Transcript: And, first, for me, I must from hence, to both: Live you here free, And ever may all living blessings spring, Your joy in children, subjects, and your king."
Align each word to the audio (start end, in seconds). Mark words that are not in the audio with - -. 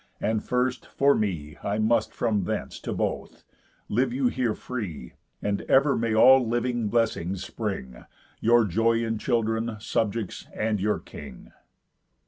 And, 0.19 0.43
first, 0.43 0.87
for 0.87 1.13
me, 1.13 1.59
I 1.63 1.77
must 1.77 2.11
from 2.11 2.43
hence, 2.43 2.79
to 2.79 2.91
both: 2.91 3.43
Live 3.87 4.11
you 4.11 4.29
here 4.29 4.55
free, 4.55 5.13
And 5.43 5.61
ever 5.69 5.95
may 5.95 6.15
all 6.15 6.43
living 6.43 6.87
blessings 6.89 7.43
spring, 7.45 8.05
Your 8.39 8.65
joy 8.65 9.03
in 9.05 9.19
children, 9.19 9.75
subjects, 9.79 10.47
and 10.55 10.81
your 10.81 10.97
king." 10.97 11.51